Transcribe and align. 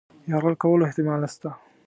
یرغل 0.31 0.55
کولو 0.61 0.87
احتمال 0.87 1.19
نسته. 1.23 1.49